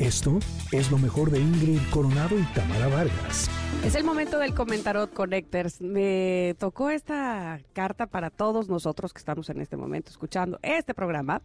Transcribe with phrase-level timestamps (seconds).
[0.00, 0.38] Esto
[0.72, 3.50] es lo mejor de Ingrid Coronado y Tamara Vargas.
[3.84, 5.82] Es el momento del Comentarot Connectors.
[5.82, 11.42] Me tocó esta carta para todos nosotros que estamos en este momento escuchando este programa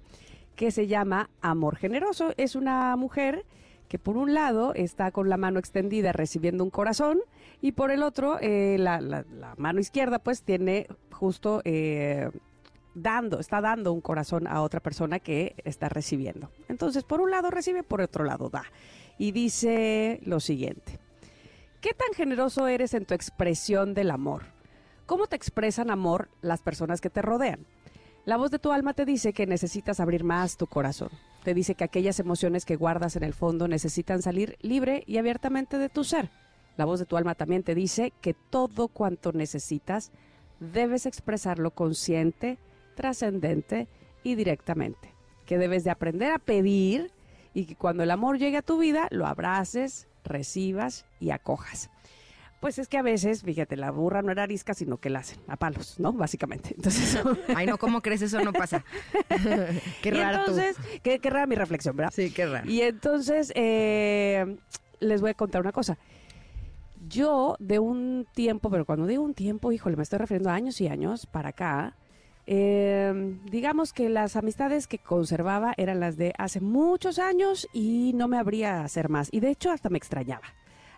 [0.55, 2.33] que se llama Amor Generoso.
[2.37, 3.45] Es una mujer
[3.89, 7.19] que por un lado está con la mano extendida recibiendo un corazón
[7.61, 9.25] y por el otro eh, la,
[9.57, 12.29] mano izquierda pues tiene justo eh,
[12.95, 16.49] dando, está dando un corazón a otra persona que está recibiendo.
[16.67, 18.63] Entonces, por un lado recibe, por otro lado da.
[19.19, 20.99] Y dice lo siguiente.
[21.81, 24.43] ¿Qué tan generoso eres en tu expresión del amor?
[25.05, 27.67] ¿Cómo te expresan amor las personas que te rodean?
[28.25, 31.09] La voz de tu alma te dice que necesitas abrir más tu corazón.
[31.43, 35.77] Te dice que aquellas emociones que guardas en el fondo necesitan salir libre y abiertamente
[35.77, 36.31] de tu ser.
[36.75, 40.11] La voz de tu alma también te dice que todo cuanto necesitas
[40.59, 42.57] debes expresarlo consciente,
[42.95, 43.87] trascendente
[44.23, 45.13] y directamente,
[45.45, 47.11] que debes de aprender a pedir
[47.53, 51.89] y que cuando el amor llegue a tu vida lo abraces, recibas y acojas.
[52.59, 55.39] Pues es que a veces, fíjate, la burra no era arisca, sino que la hacen
[55.47, 56.13] a palos, ¿no?
[56.13, 56.73] Básicamente.
[56.75, 57.21] Entonces,
[57.55, 58.83] ay no, ¿cómo crees eso no pasa?
[60.01, 60.39] qué raro.
[60.39, 62.11] Entonces, qué, rara mi reflexión, ¿verdad?
[62.15, 62.67] Sí, qué raro.
[62.69, 64.57] Y entonces, eh,
[64.99, 65.97] les voy a contar una cosa.
[67.07, 70.81] Yo, de un tiempo, pero cuando digo un tiempo, híjole, me estoy refiriendo a años
[70.81, 71.95] y años para acá,
[72.47, 78.27] eh, digamos que las amistades que conservaba eran las de hace muchos años y no
[78.27, 79.29] me habría hacer más.
[79.31, 80.45] Y de hecho hasta me extrañaba.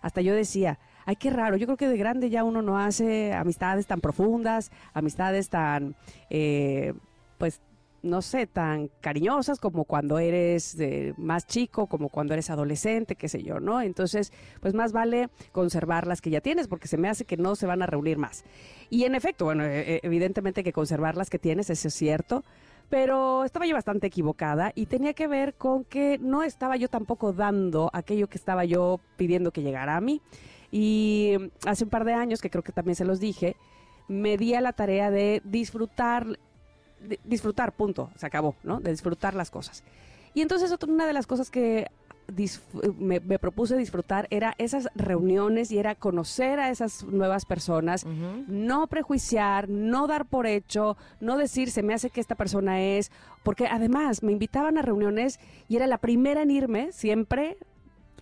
[0.02, 3.34] Hasta yo decía, ay, qué raro, yo creo que de grande ya uno no hace
[3.34, 5.96] amistades tan profundas, amistades tan,
[6.30, 6.94] eh,
[7.38, 7.62] pues
[8.04, 10.78] no sé, tan cariñosas como cuando eres
[11.18, 13.82] más chico, como cuando eres adolescente, qué sé yo, ¿no?
[13.82, 14.32] Entonces,
[14.62, 17.66] pues más vale conservar las que ya tienes, porque se me hace que no se
[17.66, 18.44] van a reunir más.
[18.90, 22.44] Y en efecto, bueno, e, e, evidentemente que conservar las que tienes, eso es cierto,
[22.90, 27.34] pero estaba yo bastante equivocada y tenía que ver con que no estaba yo tampoco
[27.34, 30.22] dando aquello que estaba yo pidiendo que llegara a mí.
[30.72, 33.56] Y hace un par de años, que creo que también se los dije,
[34.08, 36.40] me di a la tarea de disfrutar
[37.24, 38.80] disfrutar, punto, se acabó, ¿no?
[38.80, 39.84] De disfrutar las cosas.
[40.34, 41.88] Y entonces otra, una de las cosas que
[42.98, 49.70] me, propuse disfrutar era esas reuniones y era conocer a esas nuevas personas, no prejuiciar,
[49.70, 53.12] no dar por hecho, no decir se me hace que esta persona es,
[53.44, 57.58] porque además me invitaban a reuniones y era la primera en irme siempre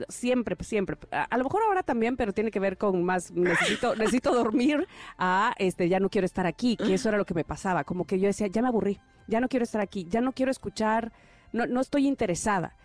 [0.10, 0.98] siempre, siempre.
[1.12, 5.54] A, lo mejor ahora también, pero tiene que ver con más necesito necesito dormir a
[5.58, 8.20] este ya no quiero estar aquí, que eso era lo que me pasaba, como que
[8.20, 11.12] yo decía, ya me aburrí, ya no quiero estar aquí, ya no quiero escuchar,
[11.52, 12.76] no no estoy interesada.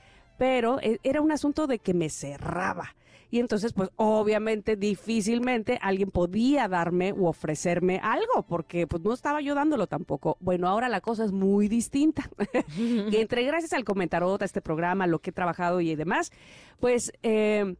[0.40, 2.94] Pero eh, era un asunto de que me cerraba
[3.30, 9.42] y entonces pues obviamente difícilmente alguien podía darme u ofrecerme algo porque pues no estaba
[9.42, 10.38] yo dándolo tampoco.
[10.40, 12.30] Bueno, ahora la cosa es muy distinta.
[12.78, 16.32] y entre gracias al comentarot, a este programa, lo que he trabajado y demás,
[16.80, 17.76] pues eh,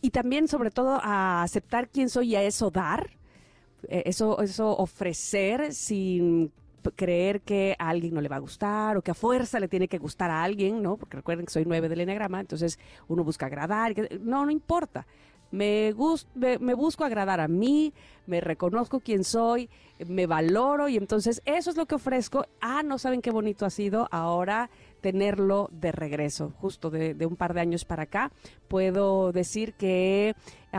[0.00, 3.10] y también sobre todo a aceptar quién soy y a eso dar,
[3.88, 6.52] eh, eso, eso ofrecer sin
[6.90, 9.88] creer que a alguien no le va a gustar o que a fuerza le tiene
[9.88, 10.96] que gustar a alguien, ¿no?
[10.96, 12.78] Porque recuerden que soy nueve del enneagrama, entonces
[13.08, 13.94] uno busca agradar.
[14.20, 15.06] No, no importa.
[15.50, 15.94] Me,
[16.34, 17.92] me, busco agradar a mí,
[18.26, 19.68] me reconozco quién soy,
[20.06, 22.46] me valoro y entonces eso es lo que ofrezco.
[22.62, 24.70] Ah, no saben qué bonito ha sido ahora
[25.02, 28.32] tenerlo de regreso, justo de un par de años para acá.
[28.72, 30.34] Puedo decir que he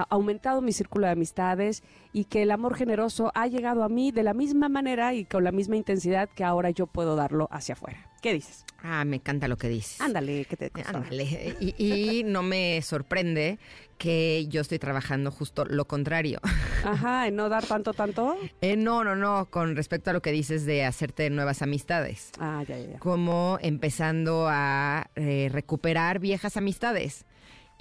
[0.09, 4.23] aumentado mi círculo de amistades y que el amor generoso ha llegado a mí de
[4.23, 8.09] la misma manera y con la misma intensidad que ahora yo puedo darlo hacia afuera.
[8.23, 8.65] ¿Qué dices?
[8.81, 10.01] Ah, me encanta lo que dices.
[10.01, 11.55] Ándale, que te Ándale.
[11.59, 13.59] Y, no me sorprende
[13.99, 16.39] que yo estoy trabajando justo lo contrario.
[16.83, 18.35] Ajá, ¿en no dar tanto, tanto?
[18.61, 22.31] Eh, no, no, no, con respecto a lo que dices de hacerte nuevas amistades.
[22.39, 22.97] Ah, ya, ya.
[22.97, 27.27] Como empezando a eh, recuperar viejas amistades.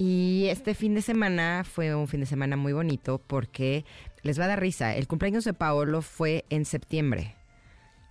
[0.05, 3.85] Y este fin de semana fue un fin de semana muy bonito porque
[4.23, 4.97] les va a dar risa.
[4.97, 7.37] El cumpleaños de Paolo fue en septiembre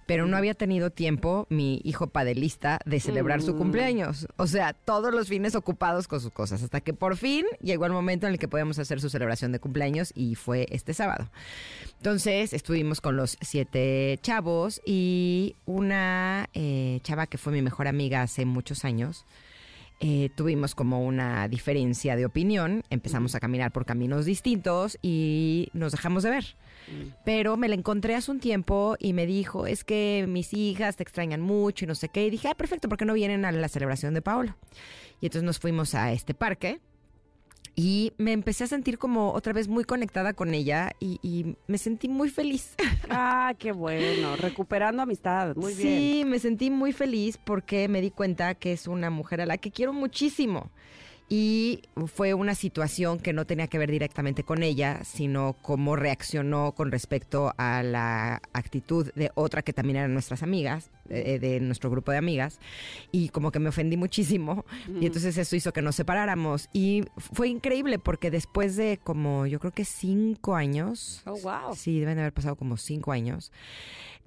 [0.07, 4.27] pero no había tenido tiempo mi hijo padelista de celebrar su cumpleaños.
[4.35, 7.93] O sea, todos los fines ocupados con sus cosas, hasta que por fin llegó el
[7.93, 11.29] momento en el que podíamos hacer su celebración de cumpleaños y fue este sábado.
[11.95, 18.21] Entonces estuvimos con los siete chavos y una eh, chava que fue mi mejor amiga
[18.21, 19.25] hace muchos años
[20.03, 25.91] eh, tuvimos como una diferencia de opinión, empezamos a caminar por caminos distintos y nos
[25.91, 26.45] dejamos de ver.
[26.87, 27.13] Mm.
[27.23, 31.03] Pero me la encontré hace un tiempo y me dijo, es que mis hijas te
[31.03, 32.25] extrañan mucho y no sé qué.
[32.25, 34.57] Y dije, ah, perfecto, ¿por qué no vienen a la celebración de Paolo?
[35.21, 36.81] Y entonces nos fuimos a este parque
[37.75, 42.07] y me empecé a sentir como otra vez muy conectada con ella y, me sentí
[42.07, 42.75] muy feliz.
[43.13, 45.99] Ah, qué bueno, recuperando amistad, muy bien.
[45.99, 49.57] Sí, me sentí muy feliz porque me di cuenta que es una mujer a la
[49.57, 50.71] que quiero muchísimo
[51.33, 51.83] y
[52.13, 56.91] fue una situación que no tenía que ver directamente con ella, sino cómo reaccionó con
[56.91, 62.11] respecto a la actitud de otra que también eran nuestras amigas, eh, de nuestro grupo
[62.11, 62.59] de amigas,
[63.13, 64.65] y como que me ofendí muchísimo,
[64.99, 66.67] y entonces eso hizo que nos separáramos.
[66.73, 71.73] Y fue increíble porque después de como, yo creo que cinco años, Oh, wow.
[71.77, 73.53] sí, deben de haber pasado como cinco años,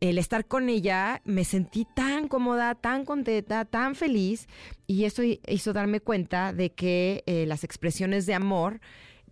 [0.00, 4.48] el estar con ella me sentí tan cómoda, tan contenta, tan feliz
[4.86, 6.93] y eso hi- hizo darme cuenta de que
[7.26, 8.80] eh, las expresiones de amor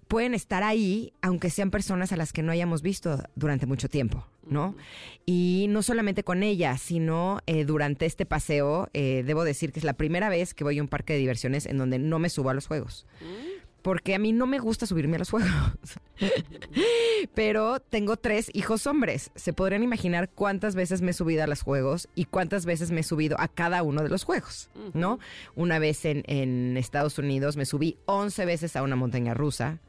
[0.08, 4.26] pueden estar ahí aunque sean personas a las que no hayamos visto durante mucho tiempo,
[4.46, 4.76] ¿no?
[5.24, 9.84] Y no solamente con ella, sino eh, durante este paseo, eh, debo decir que es
[9.84, 12.50] la primera vez que voy a un parque de diversiones en donde no me subo
[12.50, 13.06] a los juegos.
[13.82, 15.50] Porque a mí no me gusta subirme a los juegos.
[17.34, 19.30] Pero tengo tres hijos hombres.
[19.34, 23.00] Se podrían imaginar cuántas veces me he subido a los juegos y cuántas veces me
[23.00, 25.18] he subido a cada uno de los juegos, ¿no?
[25.54, 29.80] Una vez en, en Estados Unidos me subí 11 veces a una montaña rusa.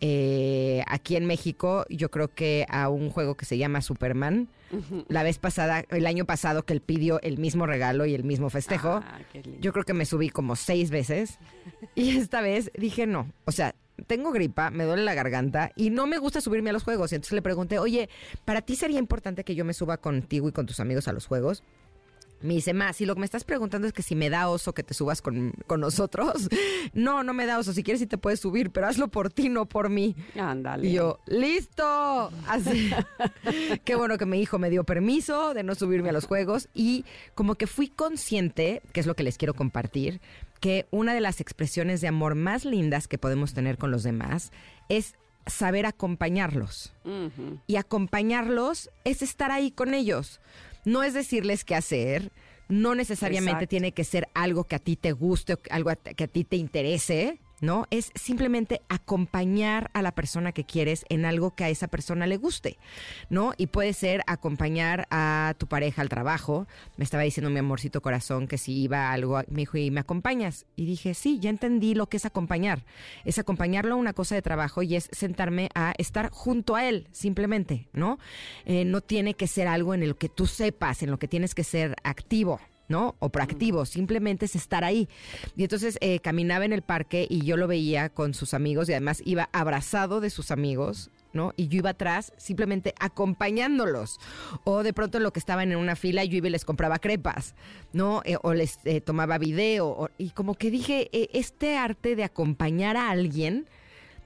[0.00, 4.48] Eh, aquí en México, yo creo que a un juego que se llama Superman.
[5.08, 8.50] La vez pasada, el año pasado, que él pidió el mismo regalo y el mismo
[8.50, 9.02] festejo.
[9.02, 9.18] Ah.
[9.60, 11.38] Yo creo que me subí como seis veces.
[11.94, 13.30] Y esta vez dije no.
[13.44, 13.74] O sea,
[14.06, 17.12] tengo gripa, me duele la garganta y no me gusta subirme a los juegos.
[17.12, 18.08] Y entonces le pregunté, oye,
[18.44, 21.26] ¿para ti sería importante que yo me suba contigo y con tus amigos a los
[21.26, 21.62] juegos?
[22.42, 24.72] Me dice, más, si lo que me estás preguntando es que si me da oso
[24.72, 26.48] que te subas con, con nosotros.
[26.92, 27.72] No, no me da oso.
[27.72, 30.16] Si quieres, sí te puedes subir, pero hazlo por ti, no por mí.
[30.36, 30.88] Ándale.
[30.88, 32.32] Y yo, ¡listo!
[32.48, 32.90] Así.
[33.84, 37.04] Qué bueno que mi hijo me dio permiso de no subirme a los juegos y
[37.34, 40.20] como que fui consciente, que es lo que les quiero compartir,
[40.60, 44.52] que una de las expresiones de amor más lindas que podemos tener con los demás
[44.88, 45.14] es
[45.46, 46.92] saber acompañarlos.
[47.66, 50.40] Y acompañarlos es estar ahí con ellos.
[50.90, 52.32] No es decirles qué hacer,
[52.68, 53.68] no necesariamente Exacto.
[53.68, 56.56] tiene que ser algo que a ti te guste o algo que a ti te
[56.56, 57.86] interese, ¿no?
[57.90, 62.36] Es simplemente acompañar a la persona que quieres en algo que a esa persona le
[62.36, 62.78] guste,
[63.28, 63.52] ¿no?
[63.56, 66.66] Y puede ser acompañar a tu pareja al trabajo.
[66.96, 70.00] Me estaba diciendo mi amorcito corazón que si iba a algo, me dijo, ¿y me
[70.00, 70.66] acompañas?
[70.76, 72.84] Y dije, sí, ya entendí lo que es acompañar.
[73.24, 77.08] Es acompañarlo a una cosa de trabajo y es sentarme a estar junto a él,
[77.12, 78.18] simplemente, ¿no?
[78.64, 81.54] Eh, no tiene que ser algo en el que tú sepas, en lo que tienes
[81.54, 82.60] que ser activo.
[82.90, 83.14] ¿No?
[83.20, 85.08] O proactivo, simplemente es estar ahí.
[85.56, 88.92] Y entonces eh, caminaba en el parque y yo lo veía con sus amigos y
[88.92, 91.52] además iba abrazado de sus amigos, ¿no?
[91.56, 94.18] Y yo iba atrás simplemente acompañándolos.
[94.64, 97.54] O de pronto lo que estaban en una fila yo iba y les compraba crepas,
[97.92, 98.22] ¿no?
[98.24, 99.86] Eh, o les eh, tomaba video.
[99.88, 103.68] o- y como que dije, eh, este arte de acompañar a alguien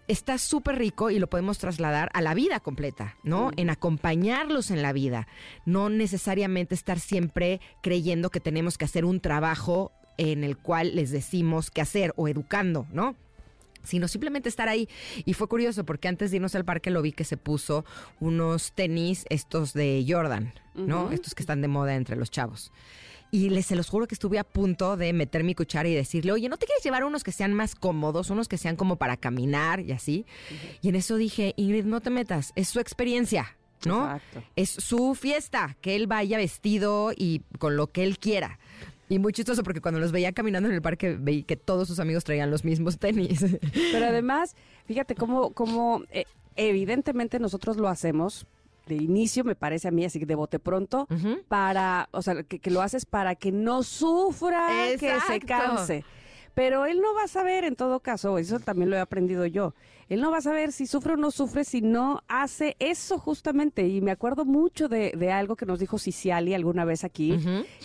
[0.09, 3.51] está súper rico y lo podemos trasladar a la vida completa, ¿no?
[3.57, 5.27] En acompañarlos en la vida,
[5.65, 11.11] no necesariamente estar siempre creyendo que tenemos que hacer un trabajo en el cual les
[11.11, 13.17] decimos qué hacer o educando, ¿no?
[13.85, 14.89] sino simplemente estar ahí.
[15.25, 17.85] Y fue curioso porque antes de irnos al parque lo vi que se puso
[18.19, 21.13] unos tenis estos de Jordan, ¿no?
[21.13, 22.73] Estos que están de moda entre los chavos.
[23.35, 26.31] Y les se los juro que estuve a punto de meter mi cuchara y decirle,
[26.31, 29.17] oye, ¿no te quieres llevar unos que sean más cómodos, unos que sean como para
[29.17, 30.25] caminar y así?
[30.83, 34.05] Y en eso dije, Ingrid, no te metas, es su experiencia, ¿no?
[34.05, 34.45] Exacto.
[34.55, 38.61] Es su fiesta, que él vaya vestido y con lo que él quiera.
[39.09, 41.99] Y muy chistoso porque cuando los veía caminando en el parque veí que todos sus
[41.99, 43.45] amigos traían los mismos tenis.
[43.91, 48.47] Pero además, fíjate cómo, cómo eh, evidentemente nosotros lo hacemos
[48.87, 51.07] de inicio, me parece a mí, así que de bote pronto,
[51.49, 56.05] para, o sea, que, que lo haces para que no sufra, que se canse.
[56.55, 59.75] Pero él no va a saber en todo caso, eso también lo he aprendido yo.
[60.09, 63.89] Él no va a saber si sufre o no sufre si no hace eso justamente.
[63.89, 67.37] Y me acuerdo mucho de, de algo que nos dijo Ciciali alguna vez aquí,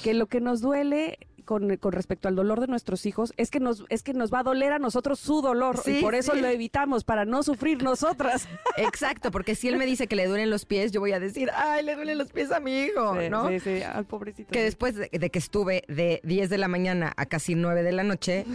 [0.03, 1.17] que lo que nos duele
[1.49, 4.41] con, con respecto al dolor de nuestros hijos es que nos es que nos va
[4.41, 6.41] a doler a nosotros su dolor Sí, y por eso sí.
[6.41, 8.47] lo evitamos para no sufrir nosotras.
[8.77, 11.49] Exacto, porque si él me dice que le duelen los pies, yo voy a decir,
[11.55, 13.47] ay, le duelen los pies a mi hijo, Sí, ¿no?
[13.49, 14.51] sí, sí, al pobrecito.
[14.51, 17.91] Que después de, de que estuve de 10 de la mañana a casi 9 de
[17.93, 18.45] la noche,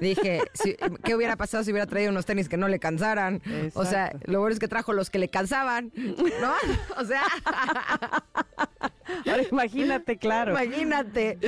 [0.00, 3.42] dije, si- ¿qué hubiera pasado si hubiera traído unos tenis que no le cansaran?
[3.74, 6.52] O sea, lo bueno es que trajo los que le cansaban, ¿no?
[7.00, 7.22] O sea,
[9.26, 10.52] Ahora imagínate, claro.
[10.52, 11.38] Imagínate.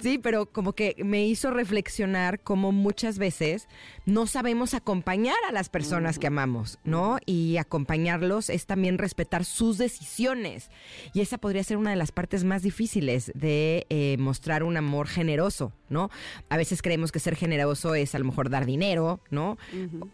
[0.00, 3.68] Sí, pero como que me hizo reflexionar cómo muchas veces
[4.06, 7.18] no sabemos acompañar a las personas que amamos, ¿no?
[7.26, 10.70] Y acompañarlos es también respetar sus decisiones.
[11.12, 15.06] Y esa podría ser una de las partes más difíciles de eh, mostrar un amor
[15.06, 16.10] generoso, ¿no?
[16.48, 19.58] A veces creemos que ser generoso es a lo mejor dar dinero, ¿no?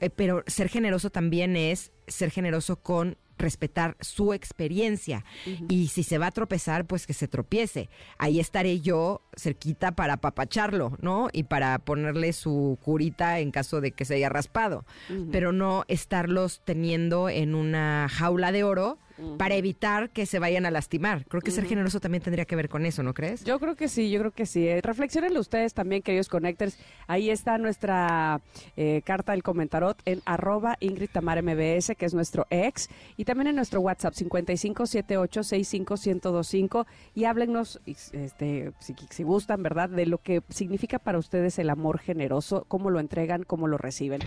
[0.00, 5.24] Eh, pero ser generoso también es ser generoso con respetar su experiencia.
[5.68, 7.88] Y si se va a tropezar, pues que se tropiece.
[8.18, 11.28] Ahí estaré yo cerquita para apapacharlo, ¿no?
[11.32, 14.84] Y para ponerle su curita en caso de que se haya raspado.
[15.30, 18.98] Pero no estarlos teniendo en una jaula de oro
[19.38, 21.24] para evitar que se vayan a lastimar.
[21.26, 23.44] Creo que ser generoso también tendría que ver con eso, ¿no crees?
[23.44, 24.68] Yo creo que sí, yo creo que sí.
[24.68, 26.78] Eh, reflexionenlo ustedes también, queridos connectors.
[27.06, 28.40] Ahí está nuestra
[28.76, 33.48] eh, carta del comentarot en arroba Ingrid Tamar MBS, que es nuestro ex, y también
[33.48, 40.98] en nuestro WhatsApp 5578651025 y háblennos, este, si, si gustan, ¿verdad?, de lo que significa
[40.98, 44.20] para ustedes el amor generoso, cómo lo entregan, cómo lo reciben.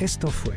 [0.00, 0.56] Esto fue